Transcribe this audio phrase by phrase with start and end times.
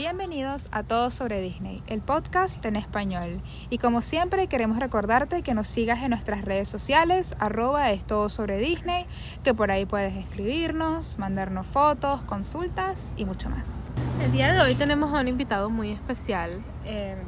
[0.00, 3.42] Bienvenidos a Todo sobre Disney, el podcast en español.
[3.68, 8.30] Y como siempre queremos recordarte que nos sigas en nuestras redes sociales, arroba es todo
[8.30, 9.04] sobre Disney,
[9.44, 13.92] que por ahí puedes escribirnos, mandarnos fotos, consultas y mucho más.
[14.22, 16.64] El día de hoy tenemos a un invitado muy especial.
[16.86, 17.22] Eh,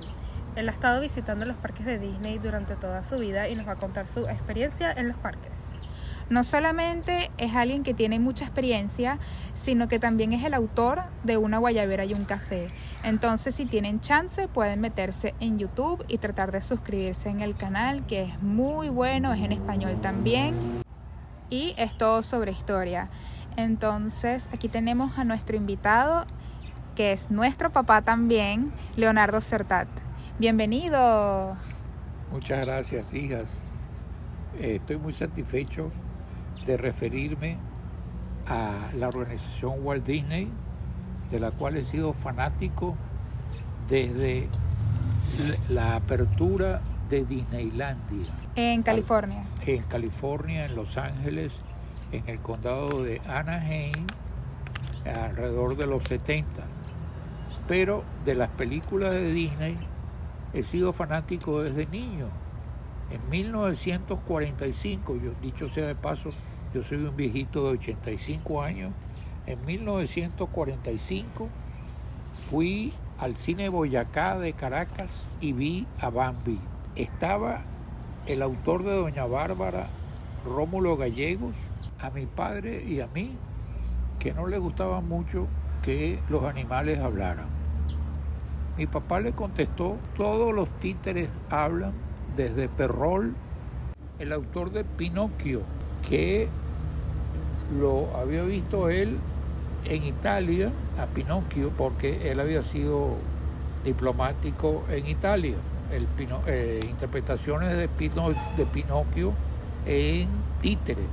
[0.57, 3.73] él ha estado visitando los parques de Disney durante toda su vida y nos va
[3.73, 5.72] a contar su experiencia en los parques.
[6.31, 9.19] No solamente es alguien que tiene mucha experiencia,
[9.55, 12.69] sino que también es el autor de Una Guayabera y un Café.
[13.05, 18.07] Entonces, si tienen chance, pueden meterse en YouTube y tratar de suscribirse en el canal,
[18.07, 20.83] que es muy bueno, es en español también.
[21.51, 23.11] Y es todo sobre historia.
[23.57, 26.27] Entonces, aquí tenemos a nuestro invitado,
[26.95, 29.89] que es nuestro papá también, Leonardo Certat.
[30.39, 31.57] Bienvenido.
[32.31, 33.65] Muchas gracias, hijas.
[34.59, 35.91] Eh, estoy muy satisfecho
[36.67, 37.57] de referirme
[38.47, 40.49] a la organización Walt Disney,
[41.31, 42.95] de la cual he sido fanático
[43.89, 44.49] desde
[45.69, 48.27] la apertura de Disneylandia.
[48.57, 49.47] En California.
[49.65, 51.53] En California, en Los Ángeles,
[52.11, 54.07] en el condado de Anaheim,
[55.05, 56.63] alrededor de los 70.
[57.69, 59.79] Pero de las películas de Disney
[60.53, 62.27] he sido fanático desde niño.
[63.11, 66.33] En 1945, yo dicho sea de paso,
[66.75, 68.93] yo soy un viejito de 85 años.
[69.47, 71.49] En 1945
[72.51, 76.59] fui al cine Boyacá de Caracas y vi a Bambi.
[76.97, 77.63] Estaba
[78.27, 79.89] el autor de Doña Bárbara,
[80.47, 81.55] Rómulo Gallegos,
[82.01, 83.37] a mi padre y a mí,
[84.19, 85.49] que no le gustaba mucho
[85.83, 87.47] que los animales hablaran.
[88.79, 91.93] Mi papá le contestó, todos los títeres hablan
[92.37, 93.35] desde Perrol,
[94.19, 95.63] el autor de Pinocchio,
[96.09, 96.49] que
[97.81, 99.19] lo había visto él
[99.85, 103.17] en Italia, a Pinocchio, porque él había sido
[103.85, 105.57] diplomático en Italia.
[105.91, 106.07] El
[106.47, 109.33] eh, interpretaciones de, de Pinocchio
[109.87, 110.29] en
[110.61, 111.07] títeres.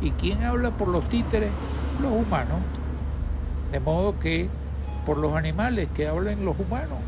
[0.00, 1.50] ¿Y quién habla por los títeres?
[2.00, 2.60] Los humanos.
[3.72, 4.48] De modo que
[5.04, 6.98] por los animales que hablen los humanos,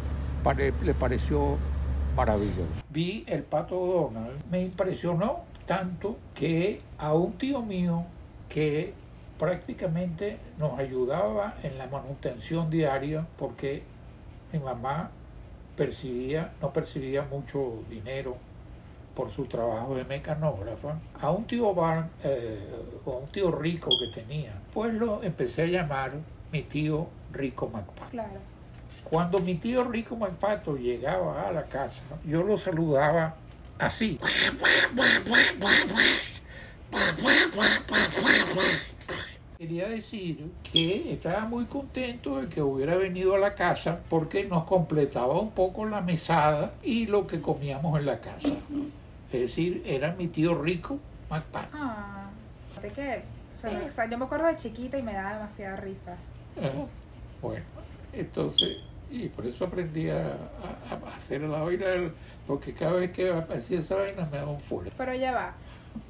[0.85, 1.57] le pareció
[2.17, 2.67] maravilloso.
[2.91, 8.05] Vi el pato Donald, me impresionó tanto que a un tío mío
[8.49, 8.93] que
[9.39, 13.83] prácticamente nos ayudaba en la manutención diaria porque
[14.53, 15.11] mi mamá
[15.77, 18.37] percibía, no percibía mucho dinero
[19.15, 22.59] por su trabajo de mecanógrafa, a un tío bar, eh,
[23.05, 26.13] o a un tío rico que tenía, pues lo empecé a llamar
[26.53, 28.17] mi tío Rico MacPato.
[29.05, 33.35] Cuando mi tío Rico MacPato llegaba a la casa, yo lo saludaba
[33.79, 34.19] así.
[39.59, 44.65] Quería decir que estaba muy contento de que hubiera venido a la casa porque nos
[44.65, 48.51] completaba un poco la mesada y lo que comíamos en la casa.
[49.33, 51.69] Es decir, era mi tío rico, MacPato.
[51.75, 52.31] Ah,
[52.95, 53.23] que
[54.11, 56.17] yo me acuerdo de chiquita y me daba demasiada risa.
[57.43, 57.65] bueno,
[58.13, 58.79] entonces,
[59.11, 60.35] y por eso aprendí a,
[61.17, 61.87] hacer la vaina,
[62.47, 64.93] porque cada vez que hacía esa vaina me daba un fuerte.
[64.97, 65.55] Pero ya va,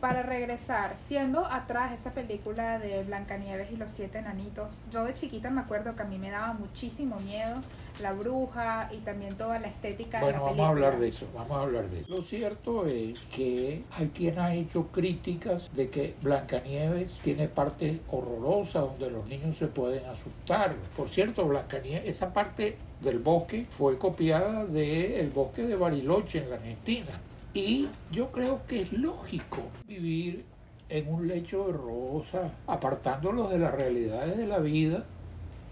[0.01, 5.51] para regresar, siendo atrás esa película de Blancanieves y los siete enanitos, yo de chiquita
[5.51, 7.61] me acuerdo que a mí me daba muchísimo miedo
[8.01, 11.27] la bruja y también toda la estética bueno, de la vamos a hablar de eso,
[11.35, 12.15] vamos a hablar de eso.
[12.15, 18.85] Lo cierto es que hay quien ha hecho críticas de que Blancanieves tiene partes horrorosas
[18.85, 20.75] donde los niños se pueden asustar.
[20.97, 26.57] Por cierto, Blancanieves, esa parte del bosque fue copiada del bosque de Bariloche en la
[26.57, 27.11] Argentina
[27.55, 30.45] y yo creo que es lógico vivir
[30.89, 35.05] en un lecho de rosa, apartándolos de las realidades de la vida,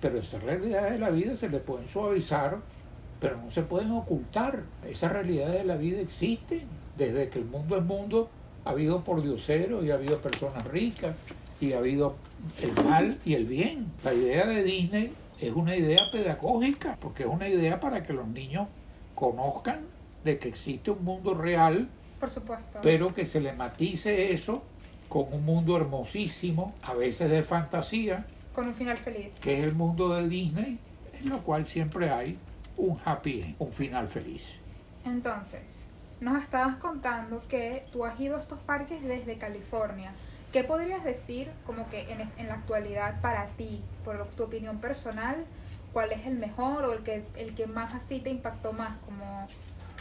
[0.00, 2.58] pero esas realidades de la vida se le pueden suavizar,
[3.20, 4.62] pero no se pueden ocultar.
[4.86, 6.62] Esas realidades de la vida existen.
[6.98, 8.28] Desde que el mundo es mundo,
[8.64, 11.14] ha habido pordioseros y ha habido personas ricas
[11.60, 12.16] y ha habido
[12.60, 13.86] el mal y el bien.
[14.04, 18.26] La idea de Disney es una idea pedagógica, porque es una idea para que los
[18.26, 18.68] niños
[19.14, 19.80] conozcan
[20.26, 21.88] de que existe un mundo real,
[22.20, 24.62] por supuesto, pero que se le matice eso
[25.08, 29.74] con un mundo hermosísimo, a veces de fantasía, con un final feliz, que es el
[29.74, 30.78] mundo de Disney,
[31.18, 32.36] en lo cual siempre hay
[32.76, 34.52] un happy end, un final feliz.
[35.04, 35.62] Entonces,
[36.20, 40.12] nos estabas contando que tú has ido a estos parques desde California.
[40.52, 45.44] ¿Qué podrías decir como que en, en la actualidad para ti, por tu opinión personal,
[45.92, 48.96] cuál es el mejor o el que, el que más así te impactó más?
[49.04, 49.46] Como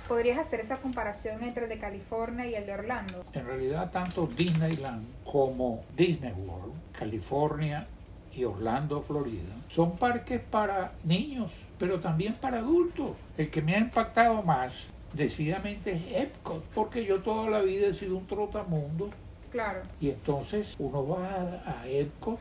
[0.07, 3.23] ¿Podrías hacer esa comparación entre el de California y el de Orlando?
[3.33, 7.87] En realidad, tanto Disneyland como Disney World, California
[8.31, 13.11] y Orlando, Florida, son parques para niños, pero también para adultos.
[13.35, 14.73] El que me ha impactado más
[15.13, 19.09] decididamente es Epcot, porque yo toda la vida he sido un trotamundo.
[19.51, 19.81] Claro.
[19.99, 22.39] Y entonces uno va a, Epcot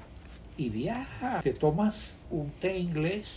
[0.58, 1.40] y viaja.
[1.40, 3.36] Te tomas un té inglés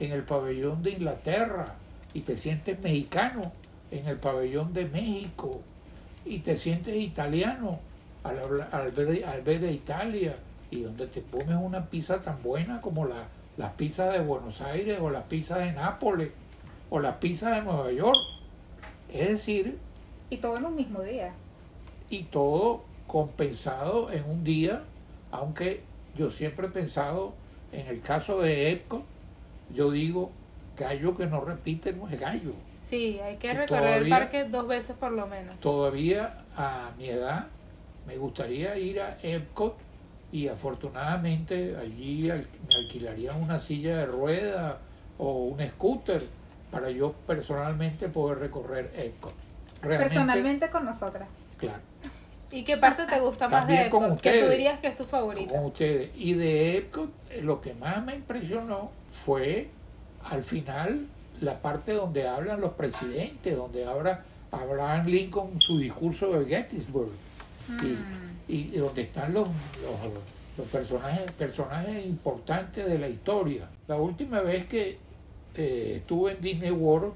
[0.00, 1.76] en el pabellón de Inglaterra
[2.14, 3.52] y te sientes mexicano
[3.90, 5.60] en el pabellón de México
[6.24, 7.80] y te sientes italiano
[8.22, 8.36] al,
[8.94, 10.36] ver, al ver a Italia
[10.70, 13.26] y donde te comes una pizza tan buena como la,
[13.56, 16.30] las pizzas de Buenos Aires o las pizzas de Nápoles
[16.90, 18.18] o las pizzas de Nueva York.
[19.12, 19.78] Es decir,
[20.30, 21.32] Y todo en un mismo día.
[22.08, 24.82] y todo compensado en un día,
[25.30, 25.82] aunque
[26.16, 27.34] yo siempre he pensado,
[27.72, 29.04] en el caso de Epcot,
[29.74, 30.30] yo digo,
[30.76, 32.52] gallo que no repite no es gallo.
[32.88, 35.58] Sí, hay que recorrer el parque dos veces por lo menos.
[35.60, 37.46] Todavía a mi edad
[38.06, 39.76] me gustaría ir a Epcot
[40.30, 44.78] y afortunadamente allí al- me alquilarían una silla de rueda
[45.18, 46.22] o un scooter
[46.70, 49.32] para yo personalmente poder recorrer Epcot.
[49.80, 51.28] Realmente, Personalmente con nosotras.
[51.58, 51.78] Claro.
[52.50, 54.20] ¿Y qué parte te gusta más de Epcot?
[54.20, 55.52] Que tú dirías que es tu favorita.
[55.54, 56.10] con ustedes.
[56.16, 58.90] Y de Epcot, eh, lo que más me impresionó
[59.24, 59.68] fue
[60.24, 61.06] al final
[61.40, 67.10] la parte donde hablan los presidentes, donde habla Abraham Lincoln su discurso de Gettysburg
[67.68, 68.52] Mm.
[68.52, 73.68] y, y donde están los, los, los personajes, personajes importantes de la historia.
[73.88, 74.98] La última vez que
[75.56, 77.12] eh, estuve en Disney World,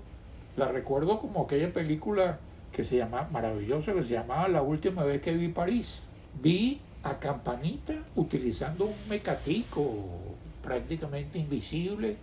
[0.57, 2.39] la recuerdo como aquella película
[2.73, 6.03] que se llama maravillosa, que se llamaba La última vez que vi París.
[6.41, 10.05] Vi a Campanita utilizando un mecatico
[10.63, 12.17] prácticamente invisible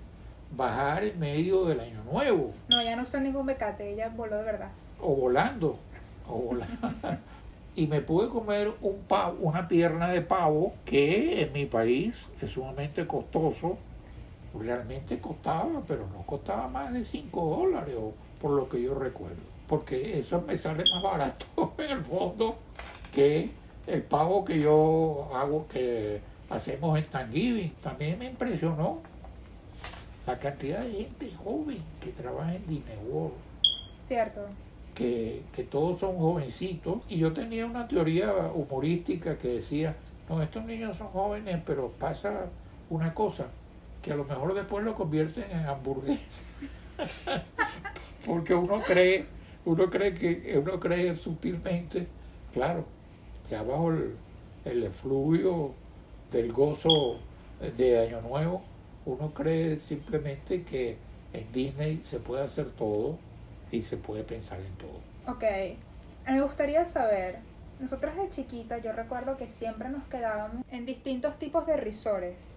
[0.51, 4.44] bajar en medio del año nuevo No, ya no son ningún becate, ella voló de
[4.44, 4.69] verdad.
[5.01, 5.77] o volando,
[6.27, 6.88] o volando.
[7.75, 12.51] y me pude comer un pavo, una pierna de pavo que en mi país es
[12.51, 13.77] sumamente costoso.
[14.57, 17.95] Realmente costaba, pero no costaba más de 5 dólares,
[18.41, 19.41] por lo que yo recuerdo.
[19.68, 22.56] Porque eso me sale más barato en el fondo
[23.13, 23.50] que
[23.86, 27.74] el pavo que yo hago, que hacemos en Thanksgiving.
[27.81, 29.01] También me impresionó
[30.25, 33.33] la cantidad de gente joven que trabaja en Disney World
[34.01, 34.42] Cierto.
[34.94, 37.00] que, que todos son jovencitos.
[37.10, 39.95] Y yo tenía una teoría humorística que decía,
[40.30, 42.48] no, estos niños son jóvenes, pero pasa
[42.89, 43.48] una cosa,
[44.01, 46.44] que a lo mejor después lo convierten en hamburguesa.
[48.25, 49.25] Porque uno cree,
[49.66, 52.07] uno cree que, uno cree sutilmente,
[52.54, 52.86] claro,
[53.50, 54.16] ya bajo el,
[54.66, 55.74] el efluvio
[56.31, 57.19] del gozo
[57.77, 58.63] de Año Nuevo,
[59.06, 60.98] uno cree simplemente que
[61.34, 63.18] en Disney se puede hacer todo
[63.72, 65.00] y se puede pensar en todo.
[65.28, 65.44] Ok,
[66.28, 67.38] me gustaría saber,
[67.80, 72.54] nosotras de chiquita yo recuerdo que siempre nos quedábamos en distintos tipos de risores.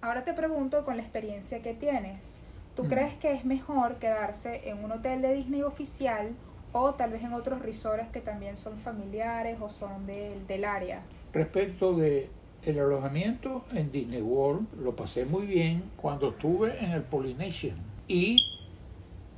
[0.00, 2.36] Ahora te pregunto con la experiencia que tienes,
[2.74, 2.88] ¿tú Mm.
[2.88, 6.30] crees que es mejor quedarse en un hotel de Disney oficial
[6.72, 11.02] o tal vez en otros risores que también son familiares o son del, del área?
[11.32, 12.28] Respecto de
[12.64, 17.76] el alojamiento en Disney World, lo pasé muy bien cuando estuve en el Polynesian.
[18.06, 18.38] Y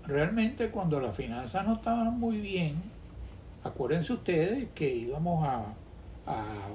[0.06, 2.82] realmente cuando las finanzas no estaban muy bien,
[3.62, 5.66] acuérdense ustedes que íbamos a,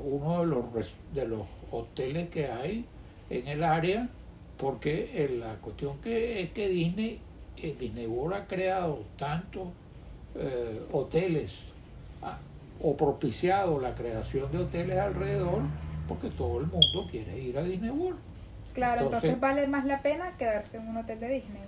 [0.04, 1.42] uno de los, de los
[1.72, 2.86] hoteles que hay
[3.30, 4.08] en el área,
[4.58, 7.20] porque la cuestión que es que Disney,
[7.58, 9.70] eh, Disney World ha creado tantos
[10.36, 11.54] eh, hoteles
[12.22, 12.38] ah,
[12.82, 15.62] o propiciado la creación de hoteles alrededor,
[16.10, 18.20] porque todo el mundo quiere ir a Disney World.
[18.74, 21.62] Claro, entonces, Entonces- vale más la pena quedarse en un hotel de Disney.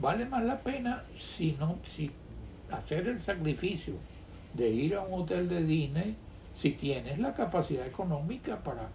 [0.00, 2.10] vale más la pena si no si
[2.70, 3.94] hacer el sacrificio
[4.54, 6.14] de ir a un hotel de Disney
[6.54, 8.88] si tienes la capacidad económica para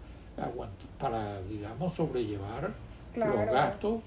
[0.98, 2.72] para digamos sobrellevar
[3.12, 3.36] Claro.
[3.44, 4.00] los gastos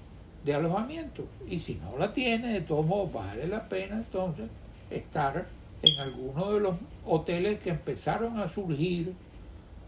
[0.44, 4.48] de alojamiento y si no la tienes de todos modos vale la pena entonces
[4.90, 5.46] estar
[5.82, 9.12] en alguno de los hoteles que empezaron a surgir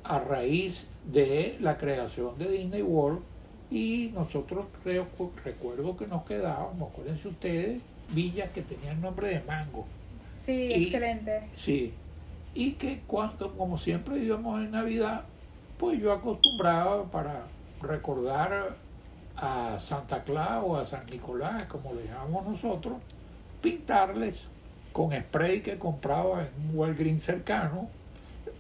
[0.05, 3.21] a raíz de la creación de Disney World
[3.71, 5.07] y nosotros creo
[5.45, 9.87] recuerdo que nos quedábamos, acuérdense ustedes, villas que tenían nombre de mango.
[10.35, 11.43] Sí, Y- excelente.
[11.55, 11.93] Sí.
[12.55, 15.25] Y que cuando, como siempre íbamos en Navidad,
[15.79, 17.43] pues yo acostumbraba para
[17.83, 18.77] recordar
[19.37, 22.97] a Santa Claus o a San Nicolás, como le llamamos nosotros,
[23.61, 24.49] pintarles
[24.93, 27.89] con spray que compraba en un Walgreens cercano,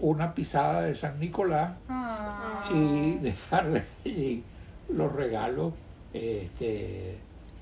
[0.00, 2.64] una pisada de San Nicolás Ah.
[2.72, 4.42] y dejarle allí
[4.88, 5.72] los regalos
[6.12, 7.18] este,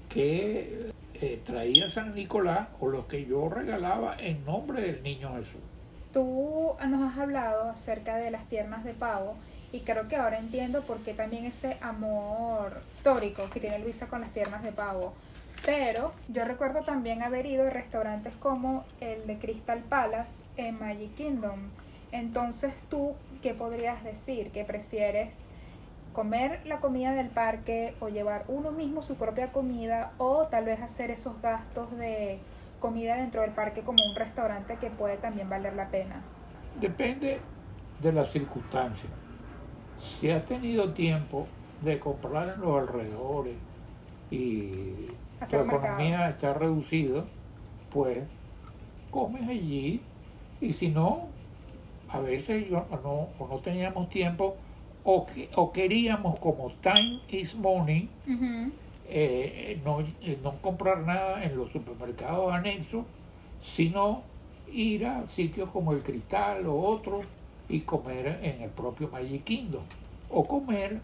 [0.09, 5.61] que eh, traía San Nicolás o los que yo regalaba en nombre del niño Jesús.
[6.13, 9.35] Tú nos has hablado acerca de las piernas de pavo
[9.73, 14.21] y creo que ahora entiendo por qué también ese amor histórico que tiene Luisa con
[14.21, 15.13] las piernas de pavo.
[15.65, 21.15] Pero yo recuerdo también haber ido a restaurantes como el de Crystal Palace en Magic
[21.17, 21.59] Kingdom.
[22.13, 24.51] Entonces tú, ¿qué podrías decir?
[24.51, 25.47] ¿Que prefieres
[26.13, 30.81] comer la comida del parque o llevar uno mismo su propia comida o tal vez
[30.81, 32.39] hacer esos gastos de
[32.81, 36.23] comida dentro del parque como un restaurante que puede también valer la pena?
[36.81, 37.41] Depende
[38.03, 39.13] de las circunstancias.
[40.01, 41.47] Si has tenido tiempo
[41.83, 43.57] de comprar en los alrededores
[44.31, 45.09] y
[45.41, 45.65] mercado.
[45.65, 47.25] economía está reducida,
[47.93, 48.25] pues
[49.11, 50.01] comes allí
[50.61, 51.29] y si no,
[52.09, 54.57] a veces yo no, o no teníamos tiempo
[55.05, 58.09] o, que- o queríamos como time is money,
[59.09, 63.05] eh, no, eh, no comprar nada en los supermercados anexos,
[63.63, 64.23] sino
[64.73, 67.25] ir a sitios como el Cristal o otros
[67.69, 69.83] y comer en el propio Magic Kingdom.
[70.31, 71.01] O comer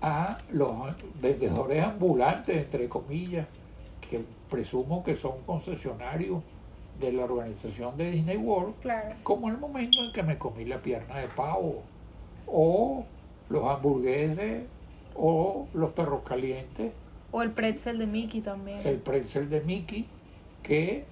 [0.00, 0.72] a los
[1.20, 3.46] vendedores ambulantes, entre comillas,
[4.08, 6.42] que presumo que son concesionarios
[7.00, 9.14] de la organización de Disney World, Claro.
[9.22, 11.82] como el momento en que me comí la pierna de pavo,
[12.46, 13.04] o
[13.50, 14.64] los hamburgueses,
[15.14, 16.92] o los perros calientes,
[17.32, 18.80] O el pretzel de Mickey también.
[18.84, 20.06] el pretzel de Mickey,
[20.62, 21.04] que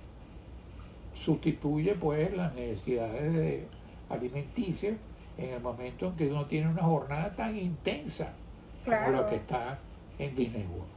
[1.15, 3.67] sustituye pues las necesidades de
[4.11, 4.95] alimenticias
[5.39, 8.33] en el momento en que uno tiene una jornada tan intensa
[8.85, 9.79] como la que está
[10.19, 10.94] en Disney World.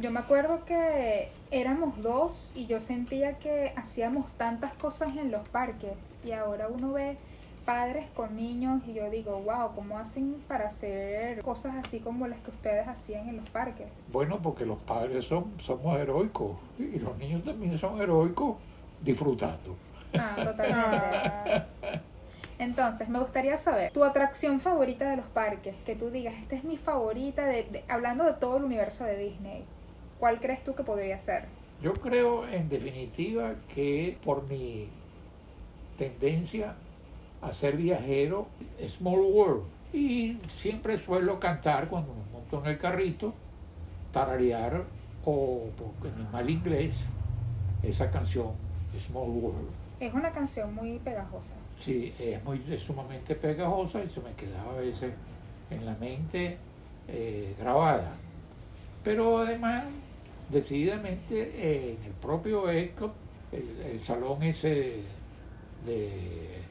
[0.00, 5.46] Yo me acuerdo que éramos dos y yo sentía que hacíamos tantas cosas en los
[5.50, 5.92] parques
[6.24, 7.18] y ahora uno ve
[7.66, 12.38] padres con niños y yo digo, wow, ¿cómo hacen para hacer cosas así como las
[12.40, 13.86] que ustedes hacían en los parques?
[14.10, 18.56] Bueno, porque los padres son, somos heroicos y los niños también son heroicos
[19.02, 19.76] disfrutando.
[20.14, 21.62] Ah, totalmente.
[22.58, 26.64] Entonces, me gustaría saber tu atracción favorita de los parques, que tú digas, esta es
[26.64, 29.64] mi favorita, de, de- hablando de todo el universo de Disney.
[30.22, 31.46] ¿Cuál crees tú que podría ser?
[31.82, 34.86] Yo creo en definitiva que por mi
[35.98, 36.76] tendencia
[37.40, 38.46] a ser viajero,
[38.86, 43.34] Small World, y siempre suelo cantar cuando me monto en el carrito,
[44.12, 44.84] tararear
[45.24, 46.94] o porque en mi mal inglés
[47.82, 48.52] esa canción
[48.96, 49.70] Small World.
[49.98, 51.54] Es una canción muy pegajosa.
[51.80, 55.12] Sí, es muy es sumamente pegajosa y se me quedaba a veces
[55.68, 56.58] en la mente
[57.08, 58.12] eh, grabada.
[59.02, 59.82] Pero además,
[60.48, 63.12] decididamente, eh, en el propio Epcot,
[63.52, 65.00] el, el salón ese
[65.86, 66.62] de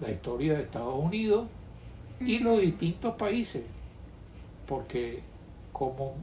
[0.00, 1.46] la historia de Estados Unidos
[2.20, 3.62] y los distintos países,
[4.66, 5.20] porque
[5.72, 6.14] como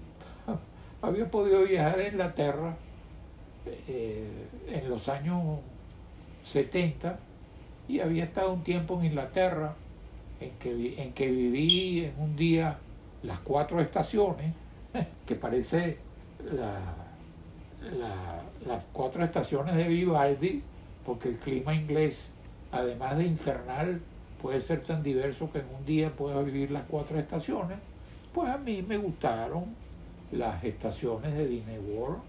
[1.01, 2.75] había podido viajar a Inglaterra
[3.87, 5.59] eh, en los años
[6.45, 7.19] 70
[7.87, 9.75] y había estado un tiempo en Inglaterra
[10.39, 12.79] en que, en que viví en un día
[13.21, 14.53] las cuatro estaciones,
[15.25, 15.97] que parece
[16.53, 16.95] la-
[17.97, 20.61] la- las cuatro estaciones de Vivaldi,
[21.05, 22.29] porque el clima inglés,
[22.71, 24.01] además de infernal,
[24.41, 27.77] puede ser tan diverso que en un día puedas vivir las cuatro estaciones,
[28.33, 29.65] pues a mí me gustaron
[30.31, 32.21] las estaciones de Disney World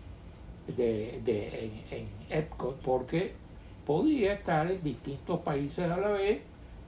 [0.76, 3.32] de, de- en Epcot, porque
[3.86, 6.40] podía estar en distintos países a la vez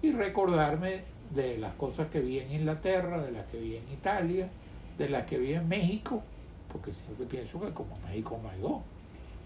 [0.03, 1.03] y recordarme
[1.35, 4.49] de las cosas que vi en Inglaterra, de las que vi en Italia,
[4.99, 6.23] de las que vi en México,
[6.75, 8.83] porque siempre pienso que como México no hay dos.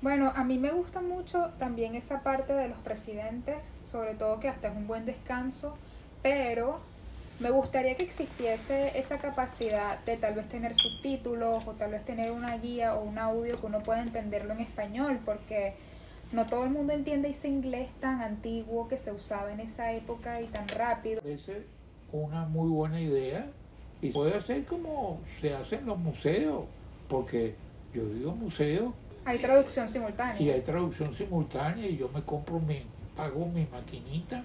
[0.01, 4.49] Bueno, a mí me gusta mucho también esa parte de los presidentes, sobre todo que
[4.49, 5.77] hasta es un buen descanso,
[6.23, 6.81] pero
[7.39, 12.31] me gustaría que existiese esa capacidad de tal vez tener subtítulos o tal vez tener
[12.31, 15.75] una guía o un audio que uno pueda entenderlo en español, porque
[16.33, 20.41] no todo el mundo entiende ese inglés tan antiguo que se usaba en esa época
[20.41, 21.21] y tan rápido.
[21.21, 21.67] parece
[22.11, 23.51] una muy buena idea
[24.01, 26.65] y puede hacer como se hace en los museos,
[27.09, 27.55] porque
[27.95, 28.93] yo digo museo
[29.25, 30.41] Hay traducción simultánea.
[30.41, 32.83] y hay traducción simultánea y yo me compro mi,
[33.17, 34.45] pago mi maquinita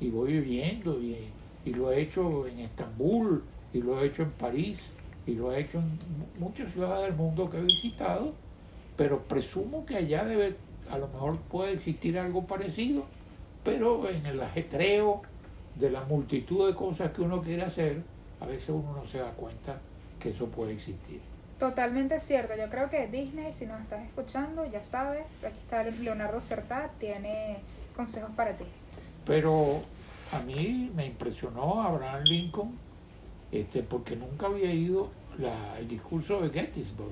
[0.00, 1.16] y voy viendo y,
[1.64, 4.88] y lo he hecho en Estambul y lo he hecho en París
[5.26, 5.84] y lo he hecho en
[6.18, 8.32] mu- muchas ciudades del mundo que he visitado,
[8.96, 10.56] pero presumo que allá debe,
[10.90, 13.04] a lo mejor puede existir algo parecido,
[13.62, 15.20] pero en el ajetreo
[15.78, 18.02] de la multitud de cosas que uno quiere hacer,
[18.40, 19.78] a veces uno no se da cuenta
[20.18, 21.20] que eso puede existir.
[21.58, 22.54] Totalmente cierto.
[22.56, 27.58] Yo creo que Disney, si nos estás escuchando, ya sabes, aquí está Leonardo Certat, tiene
[27.96, 28.64] consejos para ti.
[29.26, 29.82] Pero
[30.32, 32.78] a mí me impresionó Abraham Lincoln,
[33.50, 37.10] este, porque nunca había ido la- el discurso de Gettysburg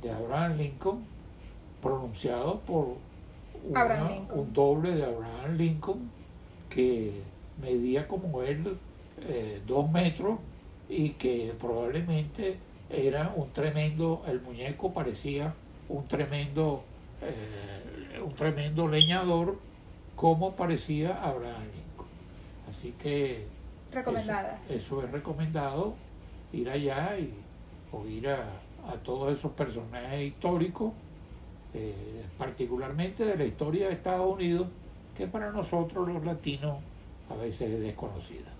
[0.00, 1.04] de Abraham Lincoln,
[1.82, 2.96] pronunciado por
[3.68, 4.38] una- Abraham Lincoln.
[4.40, 6.10] un doble de Abraham Lincoln,
[6.70, 7.22] que
[7.60, 8.78] medía como él
[9.28, 10.38] eh, dos metros
[10.90, 12.58] y que probablemente
[12.90, 15.54] era un tremendo, el muñeco parecía
[15.88, 16.84] un tremendo,
[17.22, 19.58] eh, un tremendo leñador
[20.14, 22.08] como parecía Abraham Lincoln.
[22.70, 23.46] Así que
[23.92, 24.60] Recomendada.
[24.68, 25.94] Eso, es recomendado,
[26.52, 27.32] ir allá y
[27.92, 28.50] oír a,
[28.88, 30.92] a todos esos personajes históricos,
[31.74, 34.68] eh, particularmente de la historia de Estados Unidos,
[35.16, 36.78] que para nosotros los latinos
[37.30, 38.52] a veces es desconocida.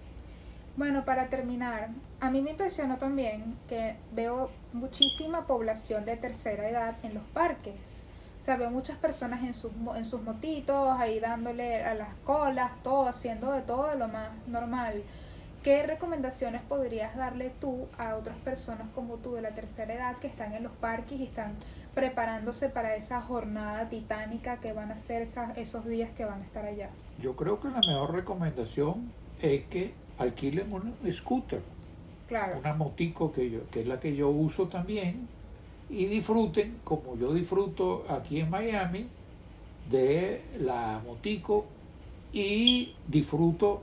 [0.76, 1.88] Bueno, para terminar,
[2.21, 8.02] a mí me impresionó también que veo muchísima población de tercera edad en los parques.
[8.38, 12.73] O sea, veo muchas personas en sus, en sus motitos, ahí dándole a las colas,
[12.83, 15.02] todo, haciendo de todo lo más normal.
[15.62, 20.26] ¿Qué recomendaciones podrías darle tú a otras personas como tú de la tercera edad que
[20.28, 21.54] están en los parques y están
[21.95, 26.45] preparándose para esa jornada titánica que van a ser esas- esos días que van a
[26.45, 26.90] estar allá?
[27.18, 31.61] Yo creo que la mejor recomendación es que alquilen un scooter,
[32.28, 32.58] Claro.
[32.58, 35.28] una motico que, yo, que es la que yo uso también,
[35.88, 39.06] y disfruten, como yo disfruto aquí en Miami,
[39.90, 41.66] de la motico
[42.32, 43.82] y disfruto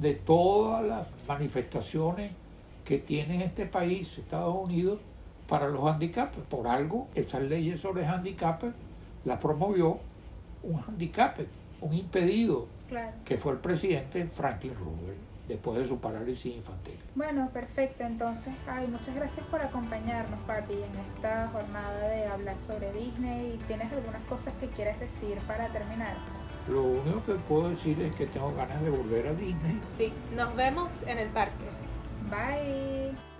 [0.00, 2.30] de todas las manifestaciones
[2.84, 5.00] que tiene este país, Estados Unidos,
[5.48, 6.38] para los handicaps.
[6.48, 8.66] Por algo, esas leyes sobre handicaps
[9.24, 9.98] las promovió
[10.62, 11.38] un handicap,
[11.80, 13.12] un impedido, Claro.
[13.24, 15.18] que fue el presidente Franklin Roosevelt,
[15.48, 16.98] después de su parálisis infantil.
[17.14, 18.04] Bueno, perfecto.
[18.04, 23.58] Entonces, ay, muchas gracias por acompañarnos, papi, en esta jornada de hablar sobre Disney.
[23.66, 26.16] ¿Tienes algunas cosas que quieres decir para terminar?
[26.68, 30.54] Lo único que puedo decir es que tengo ganas de volver a Disney Sí, nos
[30.54, 31.66] vemos en el parque.
[32.30, 33.31] Bye.